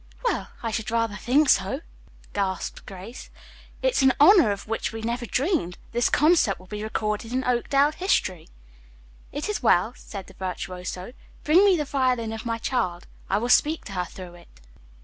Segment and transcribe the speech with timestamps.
[0.25, 1.81] "Well, I should rather think so,"
[2.33, 3.29] gasped Grace.
[3.83, 5.77] "It is an honor of which we never dreamed.
[5.91, 8.49] This concert will be recorded in Oakdale history."
[9.31, 11.13] "It is well," said the virtuoso.
[11.43, 13.05] "Bring me the violin of my child.
[13.29, 14.61] I will speak to her through it."